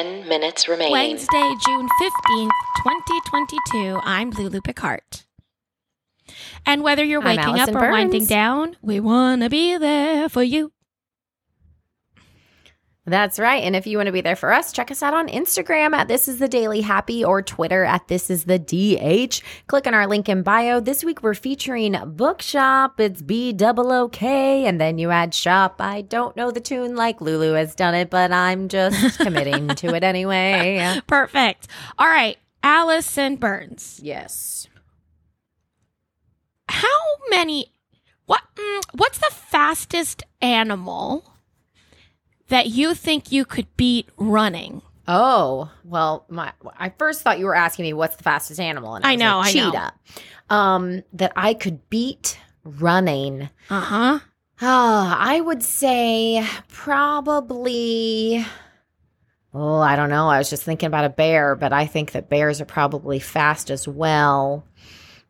10 0.00 0.26
minutes 0.28 0.66
remaining. 0.66 0.92
Wednesday, 0.92 1.54
June 1.66 1.86
15th, 2.00 2.50
2022. 2.78 4.00
I'm 4.02 4.30
Lulu 4.30 4.62
Picard. 4.62 5.02
And 6.64 6.82
whether 6.82 7.04
you're 7.04 7.20
I'm 7.20 7.36
waking 7.36 7.58
Alison 7.58 7.76
up 7.76 7.82
or 7.82 7.90
winding 7.90 8.24
down, 8.24 8.76
we 8.80 8.98
want 8.98 9.42
to 9.42 9.50
be 9.50 9.76
there 9.76 10.30
for 10.30 10.42
you. 10.42 10.72
That's 13.06 13.38
right. 13.38 13.64
And 13.64 13.74
if 13.74 13.86
you 13.86 13.96
want 13.96 14.08
to 14.08 14.12
be 14.12 14.20
there 14.20 14.36
for 14.36 14.52
us, 14.52 14.72
check 14.72 14.90
us 14.90 15.02
out 15.02 15.14
on 15.14 15.28
Instagram 15.28 15.94
at 15.94 16.06
This 16.06 16.28
Is 16.28 16.38
the 16.38 16.48
Daily 16.48 16.82
Happy 16.82 17.24
or 17.24 17.40
Twitter 17.40 17.82
at 17.84 18.08
This 18.08 18.28
Is 18.28 18.44
the 18.44 18.58
DH. 18.58 19.42
Click 19.68 19.86
on 19.86 19.94
our 19.94 20.06
link 20.06 20.28
in 20.28 20.42
bio. 20.42 20.80
This 20.80 21.02
week 21.02 21.22
we're 21.22 21.34
featuring 21.34 21.96
Bookshop. 22.14 23.00
It's 23.00 23.22
B 23.22 23.52
double 23.52 23.90
O 23.90 24.08
K, 24.08 24.66
and 24.66 24.78
then 24.78 24.98
you 24.98 25.10
add 25.10 25.34
shop. 25.34 25.76
I 25.80 26.02
don't 26.02 26.36
know 26.36 26.50
the 26.50 26.60
tune 26.60 26.94
like 26.94 27.22
Lulu 27.22 27.54
has 27.54 27.74
done 27.74 27.94
it, 27.94 28.10
but 28.10 28.32
I'm 28.32 28.68
just 28.68 29.18
committing 29.20 29.68
to 29.68 29.94
it 29.94 30.04
anyway. 30.04 31.00
Perfect. 31.06 31.68
All 31.98 32.06
right. 32.06 32.36
Alison 32.62 33.36
Burns. 33.36 33.98
Yes. 34.02 34.68
How 36.68 36.86
many 37.30 37.72
what 38.26 38.42
mm, 38.54 38.82
what's 38.94 39.18
the 39.18 39.30
fastest 39.32 40.22
animal 40.42 41.29
that 42.50 42.68
you 42.68 42.94
think 42.94 43.32
you 43.32 43.44
could 43.44 43.66
beat 43.76 44.08
running? 44.16 44.82
Oh, 45.08 45.70
well, 45.84 46.24
my 46.28 46.52
I 46.78 46.90
first 46.90 47.22
thought 47.22 47.40
you 47.40 47.46
were 47.46 47.54
asking 47.56 47.84
me 47.84 47.92
what's 47.94 48.14
the 48.16 48.22
fastest 48.22 48.60
animal, 48.60 48.94
and 48.94 49.04
I, 49.04 49.12
I 49.12 49.16
know, 49.16 49.38
like, 49.38 49.56
I 49.56 49.58
know. 49.58 49.70
cheetah. 49.70 49.92
Um, 50.50 51.02
that 51.14 51.32
I 51.34 51.54
could 51.54 51.88
beat 51.90 52.38
running. 52.62 53.48
Uh-huh. 53.70 54.20
Ah, 54.60 55.16
I 55.18 55.40
would 55.40 55.62
say 55.62 56.46
probably. 56.68 58.44
Oh, 59.52 59.80
I 59.80 59.96
don't 59.96 60.10
know. 60.10 60.28
I 60.28 60.38
was 60.38 60.50
just 60.50 60.62
thinking 60.62 60.86
about 60.86 61.06
a 61.06 61.08
bear, 61.08 61.56
but 61.56 61.72
I 61.72 61.86
think 61.86 62.12
that 62.12 62.28
bears 62.28 62.60
are 62.60 62.66
probably 62.66 63.18
fast 63.18 63.70
as 63.70 63.88
well. 63.88 64.64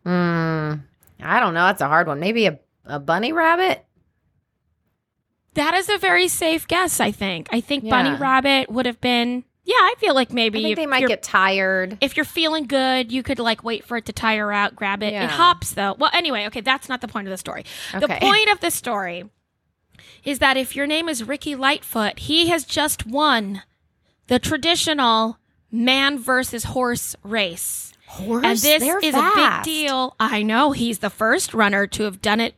Hmm. 0.04 0.74
I 1.22 1.40
don't 1.40 1.54
know. 1.54 1.66
That's 1.66 1.80
a 1.80 1.88
hard 1.88 2.06
one. 2.06 2.20
Maybe 2.20 2.46
a, 2.46 2.58
a 2.84 2.98
bunny 2.98 3.32
rabbit? 3.32 3.84
That 5.54 5.74
is 5.74 5.88
a 5.88 5.98
very 5.98 6.28
safe 6.28 6.68
guess, 6.68 7.00
I 7.00 7.10
think. 7.10 7.48
I 7.52 7.60
think 7.60 7.88
Bunny 7.88 8.16
Rabbit 8.16 8.70
would 8.70 8.86
have 8.86 9.00
been 9.00 9.44
Yeah, 9.64 9.74
I 9.74 9.94
feel 9.98 10.14
like 10.14 10.30
I 10.30 10.34
maybe 10.34 10.62
think 10.62 10.76
they 10.76 10.86
might 10.86 11.06
get 11.06 11.22
tired. 11.22 11.98
if 12.00 12.16
you're 12.16 12.24
feeling 12.24 12.66
good, 12.66 13.10
you 13.10 13.22
could 13.22 13.38
like 13.38 13.64
wait 13.64 13.84
for 13.84 13.96
it 13.96 14.06
to 14.06 14.12
tire 14.12 14.52
out, 14.52 14.76
grab 14.76 15.02
it. 15.02 15.12
Yeah. 15.12 15.24
It 15.24 15.30
hops 15.30 15.72
though. 15.72 15.94
Well, 15.98 16.10
anyway, 16.14 16.46
okay, 16.46 16.60
that's 16.60 16.88
not 16.88 17.00
the 17.00 17.08
point 17.08 17.26
of 17.26 17.30
the 17.30 17.36
story. 17.38 17.64
The 17.92 18.08
point 18.08 18.48
of 18.50 18.60
the 18.60 18.70
story 18.70 19.24
is 20.24 20.38
that 20.38 20.56
if 20.56 20.76
your 20.76 20.86
name 20.86 21.08
is 21.08 21.24
Ricky 21.26 21.54
Lightfoot, 21.56 22.20
he 22.20 22.48
has 22.48 22.64
just 22.64 23.06
won 23.06 23.62
the 24.28 24.38
traditional 24.38 25.38
man 25.70 26.18
versus 26.18 26.64
horse 26.64 27.16
race. 27.22 27.92
Horse? 28.06 28.44
and 28.44 28.58
this 28.58 28.82
They're 28.82 28.98
is 28.98 29.14
a 29.14 29.30
big 29.34 29.62
deal. 29.62 30.16
I 30.18 30.42
know 30.42 30.72
he's 30.72 30.98
the 30.98 31.10
first 31.10 31.54
runner 31.54 31.86
to 31.88 32.02
have 32.04 32.20
done 32.20 32.40
it 32.40 32.54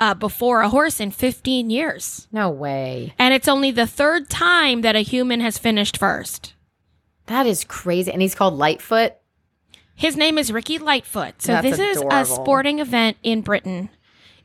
uh, 0.00 0.14
before 0.14 0.62
a 0.62 0.68
horse 0.68 1.00
in 1.00 1.10
15 1.10 1.70
years. 1.70 2.26
No 2.32 2.50
way. 2.50 3.14
And 3.18 3.32
it's 3.34 3.48
only 3.48 3.70
the 3.70 3.86
third 3.86 4.28
time 4.28 4.80
that 4.82 4.96
a 4.96 5.00
human 5.00 5.40
has 5.40 5.58
finished 5.58 5.96
first. 5.96 6.54
That 7.26 7.46
is 7.46 7.64
crazy. 7.64 8.12
And 8.12 8.20
he's 8.20 8.34
called 8.34 8.54
Lightfoot. 8.54 9.14
His 9.94 10.16
name 10.16 10.38
is 10.38 10.52
Ricky 10.52 10.78
Lightfoot. 10.78 11.40
So 11.40 11.52
That's 11.52 11.76
this 11.76 11.96
is 11.98 12.04
a 12.10 12.24
sporting 12.24 12.80
event 12.80 13.16
in 13.22 13.42
Britain. 13.42 13.90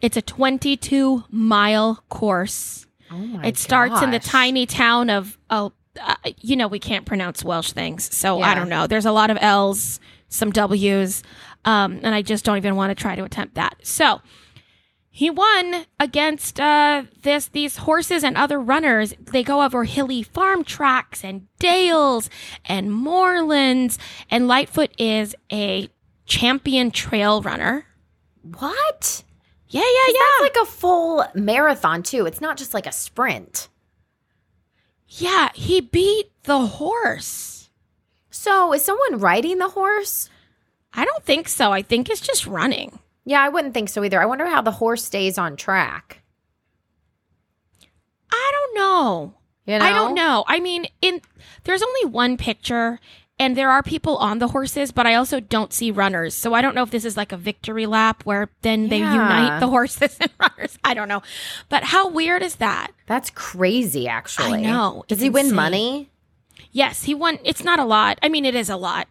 It's 0.02 0.16
a 0.16 0.22
22 0.22 1.26
mile 1.30 2.04
course. 2.10 2.86
Oh 3.12 3.18
my 3.18 3.48
it 3.48 3.58
starts 3.58 4.02
in 4.04 4.12
the 4.12 4.20
tiny 4.20 4.68
town 4.68 5.10
of 5.10 5.38
oh, 5.50 5.74
uh, 6.00 6.16
you 6.38 6.56
know 6.56 6.68
we 6.68 6.78
can't 6.78 7.06
pronounce 7.06 7.44
Welsh 7.44 7.72
things, 7.72 8.16
so 8.16 8.42
I 8.42 8.54
don't 8.54 8.70
know. 8.70 8.86
There's 8.86 9.08
a 9.08 9.12
lot 9.12 9.32
of 9.32 9.38
L's, 9.42 10.00
some 10.30 10.52
W's, 10.52 11.24
um, 11.66 12.00
and 12.04 12.14
I 12.14 12.22
just 12.22 12.46
don't 12.46 12.58
even 12.58 12.76
want 12.76 12.96
to 12.96 13.02
try 13.02 13.16
to 13.16 13.24
attempt 13.24 13.56
that. 13.56 13.78
So 13.82 14.22
he 15.20 15.30
won 15.30 15.86
against 16.00 16.62
uh, 16.62 17.04
this 17.24 17.48
these 17.48 17.76
horses 17.76 18.24
and 18.24 18.38
other 18.38 18.58
runners. 18.58 19.14
They 19.20 19.44
go 19.44 19.62
over 19.62 19.84
hilly 19.84 20.24
farm 20.24 20.64
tracks 20.64 21.26
and 21.26 21.46
dales 21.60 22.30
and 22.64 22.90
moorlands. 22.94 24.00
And 24.32 24.48
Lightfoot 24.48 24.92
is 24.98 25.36
a 25.52 25.90
champion 26.26 26.90
trail 26.92 27.42
runner. 27.42 27.86
What? 28.44 29.26
Yeah, 29.68 29.82
yeah, 29.82 30.08
yeah. 30.08 30.14
That's 30.14 30.56
like 30.56 30.64
a 30.64 30.72
full 30.72 31.26
marathon, 31.36 32.02
too. 32.02 32.26
It's 32.26 32.40
not 32.40 32.56
just 32.56 32.74
like 32.74 32.88
a 32.88 32.94
sprint. 32.94 33.68
yeah, 35.10 35.50
he 35.54 35.82
beat 35.82 36.32
the 36.44 36.66
horse. 36.66 37.70
So 38.30 38.72
is 38.72 38.86
someone 38.86 39.20
riding 39.20 39.58
the 39.58 39.68
horse? 39.68 40.30
I 40.94 41.04
don't 41.04 41.26
think 41.26 41.50
so. 41.50 41.74
I 41.74 41.82
think 41.82 42.10
it's 42.10 42.22
just 42.22 42.48
running. 42.48 43.00
Yeah, 43.30 43.44
I 43.44 43.50
wouldn't 43.50 43.76
think 43.76 43.90
so 43.90 44.04
either. 44.04 44.20
I 44.20 44.26
wonder 44.26 44.48
how 44.48 44.64
the 44.64 44.72
horse 44.72 45.04
stays 45.06 45.38
on 45.38 45.56
track. 45.56 46.24
I 48.32 48.52
don't 48.52 48.76
know. 48.76 49.34
You 49.68 49.78
know? 49.78 49.86
I 49.86 49.92
don't 49.94 50.16
know. 50.16 50.44
I 50.48 50.60
mean, 50.60 50.88
in 51.00 51.22
there's 51.64 51.84
only 51.84 52.06
one 52.06 52.38
picture 52.38 53.00
and 53.38 53.56
there 53.56 53.70
are 53.70 53.84
people 53.84 54.18
on 54.18 54.40
the 54.40 54.48
horses, 54.48 54.92
but 54.92 55.06
I 55.06 55.14
also 55.14 55.40
don't 55.40 55.72
see 55.72 55.92
runners. 55.92 56.34
So 56.34 56.56
I 56.56 56.62
don't 56.64 56.74
know 56.74 56.82
if 56.82 56.90
this 56.90 57.06
is 57.06 57.16
like 57.16 57.32
a 57.32 57.38
victory 57.38 57.86
lap 57.86 58.24
where 58.26 58.50
then 58.64 58.90
they 58.90 58.98
unite 58.98 59.60
the 59.60 59.68
horses 59.68 60.18
and 60.20 60.32
runners. 60.40 60.80
I 60.84 60.96
don't 60.96 61.08
know. 61.08 61.22
But 61.70 61.84
how 61.84 62.10
weird 62.10 62.42
is 62.42 62.56
that? 62.56 62.88
That's 63.06 63.30
crazy, 63.30 64.08
actually. 64.08 64.60
I 64.60 64.62
know. 64.62 65.06
Does 65.08 65.18
It's 65.20 65.24
he 65.24 65.30
win 65.30 65.46
insane. 65.46 65.56
money? 65.56 66.10
Yes, 66.72 67.04
he 67.04 67.14
won. 67.14 67.38
It's 67.44 67.64
not 67.64 67.78
a 67.78 67.86
lot. 67.86 68.18
I 68.24 68.30
mean, 68.30 68.44
it 68.44 68.56
is 68.56 68.70
a 68.72 68.76
lot. 68.76 69.08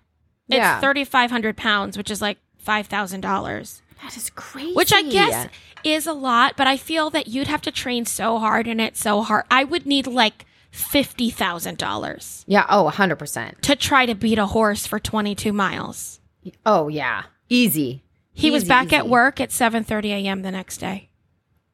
It's 0.49 0.57
Yeah. 0.57 0.81
3,500 0.81 1.57
pounds, 1.57 1.97
which 1.97 2.11
is 2.11 2.21
like 2.21 2.39
$5,000. 2.67 3.81
That 4.03 4.17
is 4.17 4.31
crazy. 4.31 4.75
which 4.75 4.93
I 4.93 5.03
guess 5.03 5.49
is 5.85 6.07
a 6.07 6.13
lot, 6.13 6.55
but 6.57 6.67
I 6.67 6.77
feel 6.77 7.11
that 7.11 7.29
you'd 7.29 7.47
have 7.49 7.63
to 7.63 7.71
train 7.71 8.07
so 8.07 8.39
hard 8.39 8.67
and 8.67 8.81
it's 8.81 9.01
so 9.01 9.23
hard. 9.23 9.45
I 9.51 9.65
would 9.65 9.87
need 9.87 10.07
like 10.07 10.47
fifty 10.71 11.31
thousand 11.31 11.79
dollars 11.79 12.45
Yeah. 12.47 12.67
Oh, 12.69 12.91
100%. 12.93 13.61
to 13.63 13.75
try 13.77 14.07
to 14.07 14.15
beat 14.15 14.39
a 14.39 14.47
horse 14.47 14.87
for 14.87 14.99
twenty 15.01 15.35
two 15.35 15.53
miles. 15.53 16.21
Oh, 16.65 16.89
yeah. 16.89 17.25
Easy. 17.49 18.03
He 18.33 18.51
was 18.51 18.63
Easy, 18.63 18.69
back 18.69 18.93
at 18.93 19.09
work 19.09 19.41
at 19.41 19.51
seven 19.51 19.83
thirty 19.85 20.13
a.m. 20.13 20.43
the 20.43 20.51
next 20.53 20.79
day, 20.79 21.11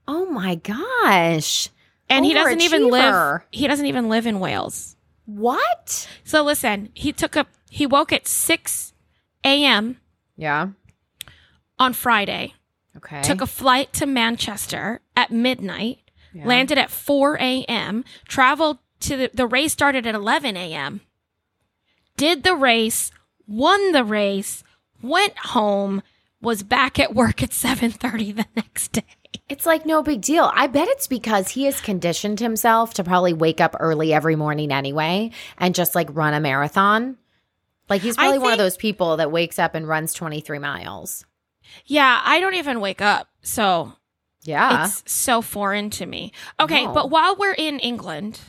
Oh, 0.09 0.25
my 0.27 0.55
gosh. 0.55 1.69
and 2.09 2.25
he 2.25 2.33
doesn't 2.35 2.61
even 2.63 2.89
live. 2.89 3.43
He 3.51 3.67
doesn't 3.67 3.87
even 3.87 4.09
live 4.09 4.27
in 4.27 4.41
Wales. 4.41 4.97
What? 5.27 6.09
So 6.25 6.43
listen, 6.43 6.91
he 6.95 7.13
took 7.13 7.37
a 7.37 7.47
he 7.71 7.87
woke 7.87 8.13
at 8.13 8.27
six 8.29 8.93
a.m. 9.45 9.99
Yeah. 10.37 10.69
On 11.85 11.93
Friday. 11.93 12.55
Okay. 12.97 13.23
took 13.23 13.41
a 13.41 13.47
flight 13.47 13.93
to 13.95 14.07
Manchester 14.07 15.01
at 15.17 15.31
midnight, 15.33 15.99
Yeah. 16.33 16.47
landed 16.47 16.79
at 16.79 16.91
4 16.91 17.37
a.m., 17.41 18.05
traveled 18.29 18.79
to 19.01 19.17
the, 19.17 19.31
the 19.35 19.47
race 19.47 19.73
started 19.73 20.07
at 20.07 20.15
11 20.15 20.57
a.m., 20.57 21.01
did 22.17 22.45
the 22.45 22.55
race, 22.55 23.11
won 23.49 23.91
the 23.93 24.05
race, 24.05 24.63
went 25.03 25.37
home, 25.37 26.03
was 26.41 26.63
back 26.63 26.99
at 27.01 27.15
work 27.15 27.43
at 27.43 27.51
7:30 27.51 28.37
the 28.37 28.47
next 28.55 28.93
day. 28.93 29.03
It's 29.49 29.67
like 29.67 29.85
no 29.85 30.03
big 30.03 30.21
deal. 30.21 30.51
I 30.55 30.69
bet 30.69 30.87
it's 30.89 31.07
because 31.09 31.49
he 31.51 31.65
has 31.65 31.81
conditioned 31.81 32.39
himself 32.41 32.95
to 32.95 33.05
probably 33.05 33.33
wake 33.33 33.61
up 33.61 33.75
early 33.81 34.13
every 34.15 34.37
morning 34.37 34.71
anyway 34.71 35.33
and 35.59 35.75
just 35.75 35.95
like 35.95 36.09
run 36.13 36.35
a 36.35 36.41
marathon. 36.41 37.17
Like 37.89 38.03
he's 38.03 38.17
probably 38.17 38.39
one 38.39 38.53
of 38.53 38.59
those 38.59 38.77
people 38.77 39.17
that 39.17 39.33
wakes 39.33 39.59
up 39.59 39.75
and 39.75 39.89
runs 39.89 40.15
23 40.15 40.59
miles. 40.61 41.27
Yeah, 41.87 42.21
I 42.25 42.41
don't 42.41 42.55
even 42.55 42.81
wake 42.81 43.01
up. 43.01 43.29
So, 43.43 43.93
Yeah. 44.43 44.85
it's 44.85 45.03
so 45.11 45.43
foreign 45.43 45.91
to 45.91 46.07
me. 46.07 46.33
Okay, 46.61 46.85
No. 46.87 46.93
but 46.93 47.11
while 47.11 47.37
we're 47.37 47.55
in 47.55 47.79
England, 47.81 48.41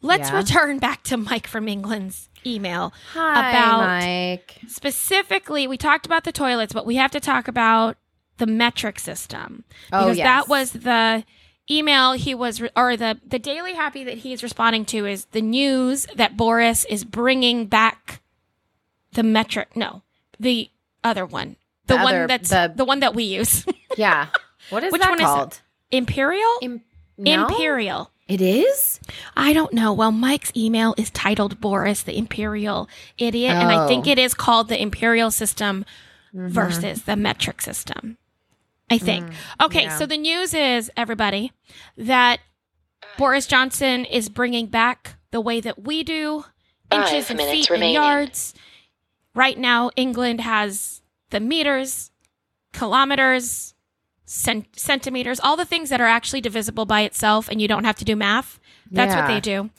let's 0.00 0.30
Yeah. 0.30 0.36
return 0.38 0.78
back 0.78 1.02
to 1.04 1.16
Mike 1.16 1.46
from 1.46 1.68
England's 1.68 2.28
email. 2.44 2.92
Hi, 3.14 3.50
about- 3.50 3.86
Mike. 3.86 4.58
Specifically, 4.68 5.66
we 5.66 5.76
talked 5.76 6.06
about 6.06 6.24
the 6.24 6.32
toilets, 6.32 6.72
but 6.72 6.86
we 6.86 6.96
have 6.96 7.10
to 7.12 7.20
talk 7.20 7.46
about 7.48 7.96
the 8.38 8.46
metric 8.46 8.98
system 8.98 9.64
Oh, 9.92 10.00
because 10.04 10.18
yes. 10.18 10.24
that 10.24 10.48
was 10.48 10.72
the 10.72 11.24
email 11.70 12.12
he 12.14 12.34
was 12.34 12.60
re- 12.60 12.70
or 12.74 12.96
the 12.96 13.20
the 13.24 13.38
daily 13.38 13.74
happy 13.74 14.02
that 14.02 14.18
he's 14.18 14.42
responding 14.42 14.84
to 14.86 15.06
is 15.06 15.26
the 15.26 15.40
news 15.40 16.06
that 16.16 16.36
Boris 16.36 16.84
is 16.86 17.04
bringing 17.04 17.66
back 17.66 18.20
the 19.12 19.22
metric 19.22 19.76
no 19.76 20.02
the 20.40 20.68
other 21.04 21.24
one 21.24 21.54
the, 21.86 21.96
The 21.96 22.02
one 22.02 22.14
other- 22.14 22.26
that's 22.26 22.50
the- 22.50 22.72
the, 22.74 22.84
one 22.84 23.00
that 23.00 23.14
we 23.14 23.24
use 23.24 23.64
Yeah. 23.96 24.28
What 24.70 24.84
is 24.84 24.92
Which 24.92 25.02
that 25.02 25.10
one 25.10 25.18
is 25.18 25.22
it? 25.22 25.26
called? 25.26 25.60
imperial 25.90 26.50
Im- 26.62 26.82
no? 27.18 27.46
imperial 27.46 28.10
It 28.28 28.40
is? 28.40 28.98
I 29.36 29.52
don't 29.52 29.72
know. 29.74 29.92
Well, 29.92 30.12
Mike's 30.12 30.52
email 30.56 30.94
is 30.96 31.10
titled 31.10 31.60
Boris 31.60 32.02
the 32.02 32.16
Imperial 32.16 32.88
Idiot, 33.18 33.52
and 33.52 33.68
I 33.68 33.84
oh. 33.84 33.88
think 33.88 34.06
Oh. 34.06 34.10
it 34.10 34.18
is 34.18 34.32
called 34.32 34.68
the 34.68 34.80
Imperial 34.80 35.30
System 35.30 35.84
mm-hmm. 36.34 36.48
versus 36.48 37.02
the 37.02 37.16
metric 37.16 37.60
system. 37.60 38.16
I 38.90 38.98
think. 38.98 39.26
Mm, 39.26 39.34
okay, 39.66 39.82
yeah. 39.84 39.98
so 39.98 40.06
the 40.06 40.16
news 40.18 40.54
is, 40.54 40.90
everybody, 40.96 41.52
that 41.98 42.40
Boris 43.18 43.46
Johnson 43.46 44.04
is 44.06 44.28
bringing 44.30 44.66
back 44.66 45.16
the 45.30 45.40
way 45.40 45.60
that 45.60 45.82
we 45.82 46.02
do 46.02 46.44
Five 46.90 47.08
inches 47.12 47.30
and 47.30 47.40
feet 47.40 47.68
remaining. 47.70 47.96
and 47.96 48.04
yards. 48.04 48.54
Right 49.34 49.58
now, 49.58 49.90
England 49.96 50.40
has 50.42 51.01
the 51.32 51.40
meters, 51.40 52.10
kilometers, 52.72 53.74
cent- 54.24 54.78
centimeters, 54.78 55.40
all 55.40 55.56
the 55.56 55.64
things 55.64 55.90
that 55.90 56.00
are 56.00 56.06
actually 56.06 56.40
divisible 56.40 56.86
by 56.86 57.02
itself, 57.02 57.48
and 57.48 57.60
you 57.60 57.68
don't 57.68 57.84
have 57.84 57.96
to 57.96 58.04
do 58.04 58.14
math. 58.16 58.60
That's 58.90 59.14
what 59.14 59.26
they 59.26 59.40
do. 59.40 59.70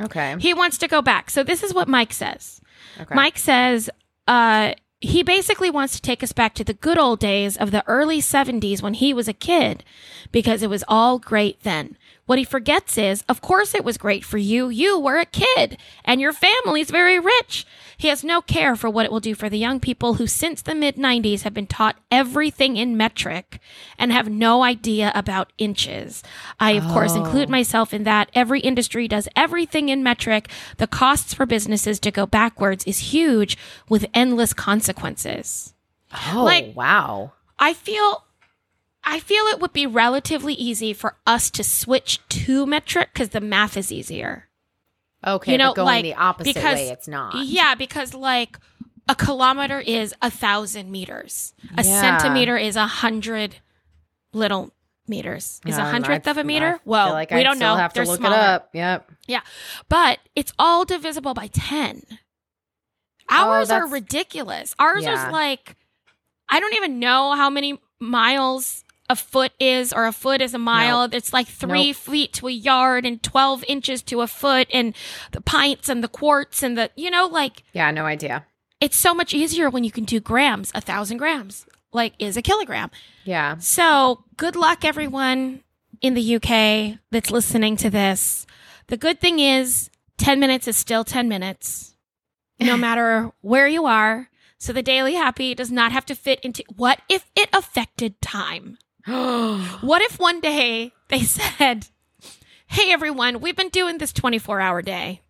Okay. 0.00 0.36
He 0.38 0.54
wants 0.54 0.78
to 0.78 0.88
go 0.88 1.02
back. 1.02 1.30
So 1.30 1.42
this 1.42 1.62
is 1.62 1.74
what 1.74 1.88
Mike 1.88 2.12
says. 2.12 2.60
Okay. 3.00 3.14
Mike 3.14 3.38
says 3.38 3.90
uh, 4.28 4.74
he 5.00 5.22
basically 5.22 5.70
wants 5.70 5.94
to 5.96 6.02
take 6.02 6.22
us 6.22 6.32
back 6.32 6.54
to 6.54 6.64
the 6.64 6.74
good 6.74 6.98
old 6.98 7.18
days 7.18 7.56
of 7.56 7.70
the 7.70 7.86
early 7.86 8.20
70s 8.20 8.82
when 8.82 8.94
he 8.94 9.12
was 9.12 9.28
a 9.28 9.32
kid 9.32 9.84
because 10.30 10.62
it 10.62 10.70
was 10.70 10.84
all 10.86 11.18
great 11.18 11.62
then. 11.62 11.96
What 12.28 12.38
he 12.38 12.44
forgets 12.44 12.98
is, 12.98 13.24
of 13.26 13.40
course, 13.40 13.74
it 13.74 13.86
was 13.86 13.96
great 13.96 14.22
for 14.22 14.36
you. 14.36 14.68
You 14.68 15.00
were 15.00 15.16
a 15.16 15.24
kid 15.24 15.78
and 16.04 16.20
your 16.20 16.34
family's 16.34 16.90
very 16.90 17.18
rich. 17.18 17.66
He 17.96 18.08
has 18.08 18.22
no 18.22 18.42
care 18.42 18.76
for 18.76 18.90
what 18.90 19.06
it 19.06 19.10
will 19.10 19.18
do 19.18 19.34
for 19.34 19.48
the 19.48 19.56
young 19.56 19.80
people 19.80 20.14
who, 20.14 20.26
since 20.26 20.60
the 20.60 20.74
mid 20.74 20.96
90s, 20.96 21.44
have 21.44 21.54
been 21.54 21.66
taught 21.66 21.96
everything 22.10 22.76
in 22.76 22.98
metric 22.98 23.60
and 23.98 24.12
have 24.12 24.28
no 24.28 24.62
idea 24.62 25.10
about 25.14 25.54
inches. 25.56 26.22
I, 26.60 26.72
of 26.72 26.86
course, 26.88 27.14
include 27.14 27.48
oh. 27.48 27.52
myself 27.52 27.94
in 27.94 28.04
that. 28.04 28.28
Every 28.34 28.60
industry 28.60 29.08
does 29.08 29.26
everything 29.34 29.88
in 29.88 30.02
metric. 30.02 30.50
The 30.76 30.86
costs 30.86 31.32
for 31.32 31.46
businesses 31.46 31.98
to 32.00 32.10
go 32.10 32.26
backwards 32.26 32.84
is 32.84 33.14
huge 33.14 33.56
with 33.88 34.04
endless 34.12 34.52
consequences. 34.52 35.72
oh, 36.34 36.44
like- 36.44 36.76
wow. 36.76 37.32
I 37.58 37.72
feel 37.72 38.22
I 39.10 39.20
feel 39.20 39.44
it 39.46 39.58
would 39.60 39.72
be 39.72 39.86
relatively 39.86 40.52
easy 40.54 40.92
for 40.92 41.16
us 41.26 41.50
to 41.52 41.64
switch 41.64 42.20
to 42.28 42.66
metric 42.66 43.08
because 43.12 43.30
the 43.30 43.40
math 43.40 43.76
is 43.76 43.90
easier. 43.90 44.48
Okay, 45.26 45.52
you 45.52 45.58
know, 45.58 45.70
but 45.70 45.76
going 45.76 45.86
like, 45.86 46.02
the 46.04 46.14
opposite 46.14 46.54
because- 46.54 46.74
way, 46.76 46.88
it's 46.90 47.08
not. 47.08 47.34
Yeah, 47.44 47.74
because 47.74 48.12
like 48.12 48.58
a 49.08 49.14
kilometer 49.14 49.80
is 49.80 50.14
a 50.20 50.30
thousand 50.30 50.90
meters. 50.92 51.54
A 51.76 51.82
Yeah. 51.82 52.00
centimeter 52.00 52.56
is 52.58 52.76
a 52.76 52.86
hundred 52.86 53.56
little 54.34 54.74
meters. 55.08 55.60
Is 55.64 55.78
a 55.78 55.82
Um, 55.82 55.90
hundredth 55.90 56.28
I- 56.28 56.30
of 56.32 56.36
a 56.38 56.44
meter? 56.44 56.72
feel 56.72 56.80
Well, 56.84 57.12
like 57.14 57.30
we 57.30 57.38
I'd 57.38 57.42
don't 57.44 57.58
know. 57.58 57.76
Have 57.76 57.94
to 57.94 58.00
They're 58.00 58.06
look 58.06 58.18
smaller. 58.20 58.36
it 58.36 58.40
up. 58.40 58.68
Yep. 58.74 59.10
Yeah, 59.26 59.40
but 59.88 60.18
it's 60.36 60.52
all 60.58 60.84
divisible 60.84 61.32
by 61.32 61.46
10. 61.46 62.02
Ours 63.30 63.70
are 63.70 63.78
Oh, 63.78 63.86
that's- 63.86 63.92
ridiculous. 63.92 64.74
Ours 64.78 65.04
Yeah. 65.04 65.26
is 65.26 65.32
like, 65.32 65.76
I 66.48 66.60
don't 66.60 66.74
even 66.74 66.98
know 66.98 67.32
how 67.34 67.48
many 67.50 67.80
miles 67.98 68.84
a 69.10 69.16
foot 69.16 69.52
is, 69.58 69.92
or 69.92 70.06
a 70.06 70.12
foot 70.12 70.40
is 70.42 70.54
a 70.54 70.58
mile. 70.58 71.02
It's 71.12 71.32
like 71.32 71.46
three 71.48 71.88
Nope. 71.88 71.96
feet 71.96 72.32
to 72.34 72.48
a 72.48 72.52
yard 72.52 73.06
and 73.06 73.22
12 73.22 73.64
inches 73.68 74.02
to 74.02 74.20
a 74.20 74.26
foot, 74.26 74.68
and 74.72 74.94
the 75.32 75.40
pints 75.40 75.88
and 75.88 76.02
the 76.04 76.08
quarts 76.08 76.62
and 76.62 76.76
the, 76.76 76.90
you 76.96 77.10
know, 77.10 77.26
like, 77.26 77.62
Yeah, 77.72 77.90
no 77.90 78.04
idea. 78.06 78.44
it's 78.80 78.96
so 78.96 79.14
much 79.14 79.32
easier 79.34 79.70
when 79.70 79.84
you 79.84 79.90
can 79.90 80.04
do 80.04 80.20
grams. 80.20 80.70
A 80.74 80.80
thousand 80.80 81.16
grams, 81.18 81.66
like, 81.92 82.12
is 82.18 82.36
a 82.36 82.42
kilogram. 82.42 82.90
Yeah. 83.24 83.56
So, 83.58 84.24
good 84.36 84.56
luck, 84.56 84.84
everyone 84.84 85.62
in 86.00 86.14
the 86.14 86.36
UK 86.36 86.98
that's 87.10 87.30
listening 87.30 87.76
to 87.78 87.90
this. 87.90 88.46
The 88.88 88.96
good 88.96 89.20
thing 89.20 89.38
is, 89.38 89.90
10 90.18 90.38
minutes 90.40 90.68
is 90.68 90.76
still 90.76 91.04
10 91.04 91.28
minutes, 91.28 91.94
no 92.60 92.76
matter 92.86 93.32
where 93.40 93.66
you 93.68 93.86
are. 93.86 94.28
So, 94.58 94.72
the 94.72 94.82
Daily 94.82 95.14
Happy 95.14 95.54
does 95.54 95.70
not 95.70 95.92
have 95.92 96.04
to 96.06 96.14
fit 96.16 96.40
into 96.40 96.64
what 96.76 97.00
if 97.08 97.30
it 97.36 97.48
affected 97.52 98.20
time? 98.20 98.76
What 99.80 100.02
if 100.02 100.18
one 100.18 100.40
day 100.40 100.92
they 101.08 101.20
said, 101.22 101.86
Hey, 102.66 102.92
everyone, 102.92 103.40
we've 103.40 103.56
been 103.56 103.70
doing 103.70 103.98
this 103.98 104.12
24 104.12 104.60
hour 104.60 104.82
day 104.82 105.22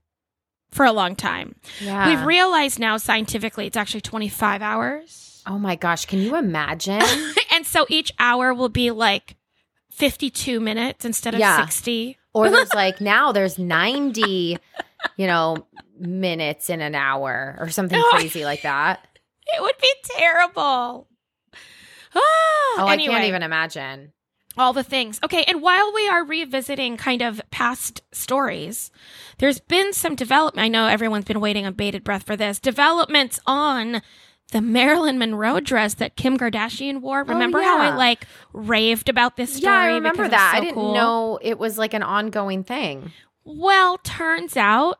for 0.70 0.84
a 0.84 0.92
long 0.92 1.14
time. 1.16 1.54
yeah. 1.80 2.08
We've 2.08 2.26
realized 2.26 2.78
now 2.78 2.96
scientifically 2.96 3.66
it's 3.66 3.76
actually 3.76 4.00
25 4.02 4.60
hours. 4.62 5.42
oh 5.46 5.58
my 5.58 5.76
gosh, 5.76 6.06
can 6.06 6.18
you 6.20 6.34
imagine? 6.36 7.00
and 7.52 7.64
so 7.66 7.86
each 7.88 8.12
hour 8.18 8.52
will 8.52 8.68
be 8.68 8.90
like 8.90 9.36
52 9.92 10.60
minutes 10.60 11.04
instead 11.04 11.34
of 11.34 11.40
Yeah. 11.40 11.64
60. 11.64 12.18
or 12.34 12.50
there's 12.50 12.74
like 12.74 13.00
now 13.00 13.32
there's 13.32 13.58
90, 13.58 14.58
you 15.16 15.26
know, 15.26 15.66
minutes 15.98 16.68
in 16.70 16.80
an 16.80 16.94
hour 16.94 17.56
or 17.60 17.70
something 17.70 17.98
Oh, 18.00 18.08
crazy 18.12 18.44
like 18.44 18.62
that. 18.62 19.06
It 19.46 19.62
would 19.62 19.76
be 19.80 19.92
terrible. 20.16 21.06
Ah, 22.14 22.20
Oh, 22.80 22.86
I 22.86 22.92
anyway, 22.92 23.14
can't 23.14 23.24
even 23.24 23.42
imagine. 23.42 24.12
all 24.56 24.72
the 24.72 24.82
things. 24.84 25.18
Okay, 25.24 25.44
and 25.48 25.60
while 25.62 25.92
we 25.92 26.08
are 26.08 26.24
revisiting 26.24 26.96
kind 26.96 27.22
of 27.22 27.40
past 27.50 28.02
stories, 28.12 28.90
there's 29.38 29.58
been 29.60 29.92
some 29.92 30.14
development. 30.14 30.64
I 30.64 30.68
know 30.68 30.86
everyone's 30.86 31.24
been 31.24 31.40
waiting 31.40 31.66
on 31.66 31.72
bated 31.74 32.04
breath 32.04 32.22
for 32.24 32.36
this. 32.36 32.58
Developments 32.60 33.40
on 33.46 34.02
the 34.52 34.60
Marilyn 34.62 35.18
Monroe 35.18 35.60
dress 35.60 35.94
that 35.94 36.16
Kim 36.16 36.38
Kardashian 36.38 37.00
wore. 37.02 37.22
Remember 37.22 37.60
how 37.60 37.78
Oh, 37.78 37.82
yeah. 37.82 37.90
I 37.92 37.96
like 37.96 38.26
raved 38.52 39.08
about 39.08 39.36
this 39.36 39.54
story? 39.54 39.72
Yeah, 39.74 39.80
I 39.80 39.86
remember 39.88 40.22
because 40.24 40.32
it 40.32 40.36
was 40.36 40.40
that. 40.40 40.54
I 40.56 40.60
didn't 40.60 40.74
cool? 40.74 40.94
know 40.94 41.38
it 41.42 41.58
was 41.58 41.76
like 41.78 41.92
an 41.94 42.02
ongoing 42.02 42.64
thing. 42.64 43.12
Well, 43.44 43.98
turns 43.98 44.56
out 44.56 44.98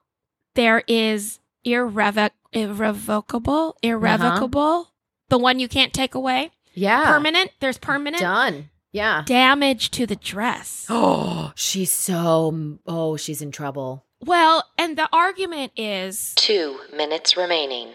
there 0.55 0.83
is 0.87 1.39
irrevoc- 1.67 2.31
irrevocable, 2.53 3.77
irrevocable, 3.83 4.89
the 5.29 5.39
one 5.39 5.59
you 5.59 5.69
can't 5.69 5.93
take 5.93 6.15
away. 6.15 6.51
Yeah. 6.79 7.05
Permanent. 7.07 7.51
There's 7.61 7.79
permanent 7.79 8.21
Done. 8.23 8.71
Yeah. 8.93 9.23
damage 9.27 9.91
to 9.93 10.07
the 10.07 10.17
dress. 10.17 10.87
Oh, 10.89 11.53
she's 11.57 11.91
so 11.93 12.79
oh, 12.87 13.17
she's 13.17 13.43
in 13.43 13.51
trouble. 13.51 14.05
Well, 14.25 14.65
and 14.77 14.97
the 14.99 15.09
argument 15.13 15.73
is 15.77 16.35
Two 16.37 16.79
minutes 16.95 17.37
remaining. 17.37 17.95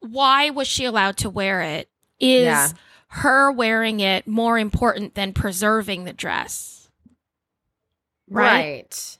why 0.00 0.50
was 0.50 0.66
she 0.68 0.84
allowed 0.84 1.16
to 1.18 1.30
wear 1.30 1.62
it? 1.62 1.88
Is 2.20 2.44
Yeah. 2.44 2.68
her 3.08 3.52
wearing 3.52 4.00
it 4.00 4.26
more 4.26 4.58
important 4.58 5.14
than 5.14 5.32
preserving 5.32 6.04
the 6.04 6.12
dress? 6.12 6.88
Right. 8.28 8.76
Right. 8.82 9.18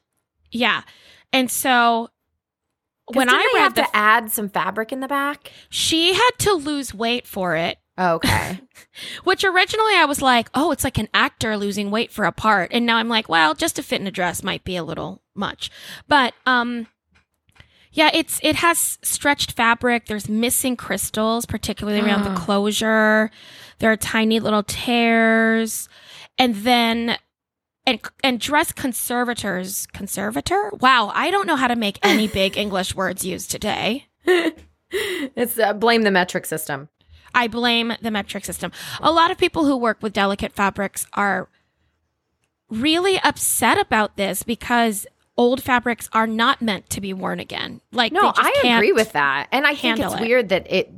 Yeah. 0.50 0.82
And 1.32 1.50
so 1.50 2.08
when 3.12 3.28
I 3.28 3.32
they 3.32 3.38
read 3.58 3.62
have 3.62 3.74
the, 3.74 3.82
to 3.82 3.96
add 3.96 4.30
some 4.32 4.48
fabric 4.48 4.92
in 4.92 5.00
the 5.00 5.08
back. 5.08 5.52
she 5.68 6.14
had 6.14 6.30
to 6.38 6.52
lose 6.54 6.92
weight 6.94 7.26
for 7.26 7.54
it. 7.56 7.78
Okay. 7.98 8.60
Which 9.24 9.44
originally 9.44 9.94
I 9.94 10.04
was 10.04 10.20
like, 10.20 10.48
oh, 10.54 10.70
it's 10.70 10.84
like 10.84 10.98
an 10.98 11.08
actor 11.14 11.56
losing 11.56 11.90
weight 11.90 12.10
for 12.10 12.24
a 12.24 12.32
part. 12.32 12.70
And 12.72 12.84
now 12.84 12.96
I'm 12.96 13.08
like, 13.08 13.28
well, 13.28 13.54
just 13.54 13.76
to 13.76 13.82
fit 13.82 14.00
in 14.00 14.06
a 14.06 14.10
dress 14.10 14.42
might 14.42 14.64
be 14.64 14.76
a 14.76 14.84
little 14.84 15.22
much. 15.34 15.70
But 16.08 16.34
um 16.44 16.86
yeah, 17.92 18.10
it's 18.12 18.38
it 18.42 18.56
has 18.56 18.98
stretched 19.02 19.52
fabric. 19.52 20.04
There's 20.04 20.28
missing 20.28 20.76
crystals, 20.76 21.46
particularly 21.46 22.00
around 22.00 22.24
the 22.24 22.38
closure. 22.38 23.30
There 23.78 23.90
are 23.90 23.96
tiny 23.96 24.38
little 24.38 24.62
tears. 24.62 25.88
And 26.38 26.56
then 26.56 27.16
and 27.86 28.00
and 28.22 28.38
dress 28.38 28.72
conservators 28.72 29.86
conservator? 29.86 30.70
Wow, 30.80 31.10
I 31.14 31.30
don't 31.30 31.46
know 31.46 31.56
how 31.56 31.68
to 31.68 31.76
make 31.76 31.98
any 32.02 32.28
big 32.42 32.58
English 32.58 32.94
words 32.94 33.24
used 33.24 33.50
today. 33.50 34.06
it's 34.90 35.58
uh, 35.58 35.72
blame 35.72 36.02
the 36.02 36.10
metric 36.10 36.44
system. 36.44 36.90
I 37.34 37.48
blame 37.48 37.92
the 38.00 38.10
metric 38.10 38.44
system. 38.44 38.72
A 39.00 39.10
lot 39.12 39.30
of 39.30 39.38
people 39.38 39.64
who 39.64 39.76
work 39.76 39.98
with 40.02 40.12
delicate 40.12 40.52
fabrics 40.52 41.06
are 41.12 41.48
really 42.68 43.18
upset 43.20 43.78
about 43.78 44.16
this 44.16 44.42
because 44.42 45.06
old 45.36 45.62
fabrics 45.62 46.08
are 46.12 46.26
not 46.26 46.62
meant 46.62 46.88
to 46.90 47.00
be 47.00 47.12
worn 47.12 47.40
again. 47.40 47.80
Like 47.92 48.12
No, 48.12 48.22
they 48.22 48.42
just 48.42 48.64
I 48.64 48.76
agree 48.76 48.92
with 48.92 49.12
that. 49.12 49.48
And 49.52 49.66
I 49.66 49.74
think 49.74 49.98
it's 49.98 50.14
it. 50.14 50.20
weird 50.20 50.48
that 50.48 50.70
it 50.70 50.90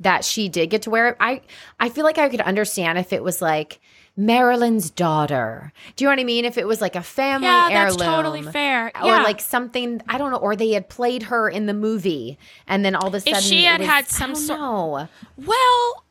that 0.00 0.24
she 0.24 0.48
did 0.48 0.68
get 0.70 0.82
to 0.82 0.90
wear 0.90 1.08
it. 1.08 1.16
I 1.20 1.40
I 1.80 1.88
feel 1.88 2.04
like 2.04 2.18
I 2.18 2.28
could 2.28 2.40
understand 2.40 2.98
if 2.98 3.12
it 3.12 3.22
was 3.22 3.40
like 3.42 3.80
Marilyn's 4.16 4.90
daughter. 4.90 5.72
Do 5.96 6.04
you 6.04 6.06
know 6.08 6.12
what 6.12 6.20
I 6.20 6.24
mean? 6.24 6.44
If 6.44 6.58
it 6.58 6.66
was 6.66 6.80
like 6.80 6.96
a 6.96 7.02
family 7.02 7.46
Yeah, 7.46 7.68
heirloom. 7.70 7.98
that's 7.98 8.10
totally 8.10 8.42
fair. 8.42 8.90
Or 9.00 9.06
like 9.22 9.40
something 9.40 10.02
I 10.08 10.18
don't 10.18 10.30
know, 10.32 10.38
or 10.38 10.56
they 10.56 10.72
had 10.72 10.88
played 10.88 11.24
her 11.24 11.48
in 11.48 11.66
the 11.66 11.74
movie, 11.74 12.38
and 12.66 12.84
then 12.84 12.94
all 12.96 13.06
of 13.08 13.14
a 13.14 13.20
sudden 13.20 13.40
she 13.40 13.64
it 13.64 13.68
had 13.68 13.80
was- 13.80 13.88
had 13.88 14.08
some 14.08 14.32
don't 14.32 14.36
sort- 14.42 15.08
well, 15.36 16.04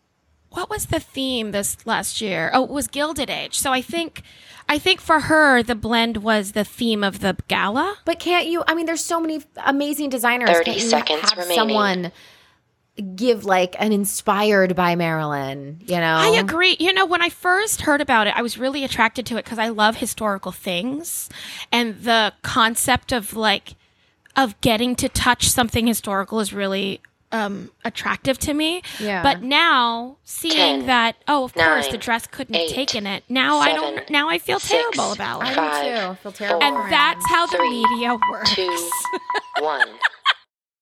what 0.51 0.70
was 0.70 0.86
the 0.88 1.00
theme 1.01 1.51
this 1.51 1.77
last 1.86 2.22
year? 2.22 2.50
Oh, 2.53 2.63
it 2.63 2.70
was 2.70 2.88
Gilded 2.88 3.29
Age. 3.29 3.58
So 3.60 3.72
I 3.74 3.82
think 3.82 4.22
I 4.70 4.77
think 4.79 5.01
for 5.01 5.22
her 5.22 5.62
the 5.62 5.75
blend 5.75 6.17
was 6.17 6.53
the 6.53 6.63
theme 6.63 7.03
of 7.03 7.20
the 7.20 7.36
gala. 7.48 7.98
But 8.06 8.20
can't 8.20 8.48
you? 8.48 8.63
I 8.67 8.74
mean, 8.74 8.86
there's 8.86 9.03
so 9.03 9.20
many 9.20 9.44
amazing 9.65 10.10
designers. 10.10 10.50
30 10.50 10.63
Can't 10.65 10.77
you 10.82 10.89
seconds 10.89 11.22
have 11.29 11.38
remaining. 11.38 11.56
Someone 11.58 12.12
give 13.16 13.46
like 13.46 13.75
an 13.80 13.92
inspired 13.92 14.75
by 14.75 14.96
Marilyn. 14.96 15.80
You 15.86 15.98
know, 15.98 16.16
I 16.18 16.38
agree. 16.39 16.75
You 16.80 16.94
know, 16.94 17.06
when 17.06 17.22
I 17.22 17.30
first 17.30 17.82
heard 17.82 18.01
about 18.01 18.27
it, 18.27 18.36
I 18.36 18.42
was 18.42 18.58
really 18.58 18.84
attracted 18.84 19.25
to 19.27 19.38
it 19.38 19.46
because 19.46 19.60
I 19.60 19.70
love 19.70 19.98
historical 19.98 20.51
things 20.51 21.30
and 21.72 22.01
the 22.01 22.34
concept 22.42 23.12
of 23.12 23.36
like 23.36 23.75
of 24.36 24.60
getting 24.62 24.96
to 24.96 25.10
touch 25.10 25.50
something 25.50 25.88
historical 25.88 26.39
is 26.39 26.54
really 26.54 27.01
um 27.32 27.70
attractive 27.84 28.38
to 28.39 28.54
me. 28.54 28.82
Yeah. 29.00 29.22
But 29.22 29.42
now 29.44 30.18
seeing 30.24 30.56
Ten, 30.80 30.86
that 30.88 31.18
oh 31.27 31.44
of 31.44 31.54
course 31.54 31.88
the 31.89 31.98
dress 31.98 32.25
couldn't 32.25 32.56
have 32.56 32.70
taken 32.70 33.06
it. 33.06 33.24
Now 33.30 33.58
I 33.58 33.74
don't 33.74 34.10
now 34.10 34.30
I 34.30 34.39
feel 34.39 34.60
six, 34.60 34.72
terrible 34.72 35.12
about 35.12 35.42
it. 35.42 35.48
I 35.48 35.50
do 35.50 35.56
Five, 35.56 35.84
too. 35.84 36.12
I 36.12 36.16
feel 36.16 36.32
terrible. 36.32 36.62
four, 36.62 36.68
And 36.84 36.92
that's 36.92 37.30
how 37.30 37.46
the 37.48 37.60
media 37.60 38.18
works. 38.32 38.56
Two, 38.56 38.89
one. 39.60 39.88